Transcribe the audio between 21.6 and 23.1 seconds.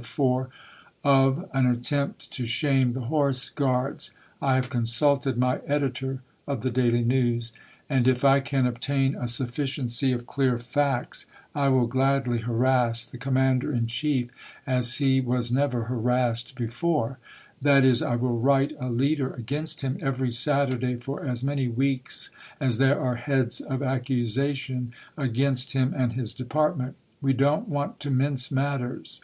weeks as there